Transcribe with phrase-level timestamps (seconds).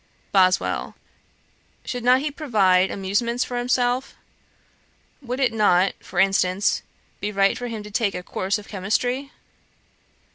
[0.31, 0.95] BOSWELL.
[1.85, 4.15] 'Should not he provide amusements for himself?
[5.21, 6.81] Would it not, for instance,
[7.19, 9.29] be right for him to take a course of chymistry?'